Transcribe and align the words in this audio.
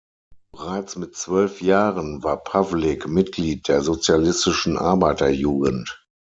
Bereits 0.51 0.95
mit 0.95 1.15
zwölf 1.15 1.61
Jahren 1.61 2.23
war 2.23 2.43
Pawlik 2.43 3.07
Mitglied 3.07 3.67
der 3.67 3.83
Sozialistischen 3.83 4.75
Arbeiterjugend. 4.79 6.01